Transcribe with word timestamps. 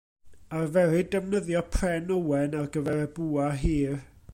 Arferid 0.59 1.11
defnyddio 1.17 1.61
pren 1.75 2.11
ywen 2.17 2.59
ar 2.63 2.69
gyfer 2.79 3.05
y 3.07 3.09
bwa 3.19 3.53
hir. 3.65 3.95